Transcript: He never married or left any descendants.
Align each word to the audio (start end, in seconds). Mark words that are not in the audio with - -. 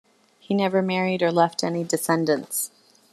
He 0.39 0.55
never 0.55 0.81
married 0.81 1.21
or 1.21 1.31
left 1.31 1.63
any 1.63 1.83
descendants. 1.83 2.71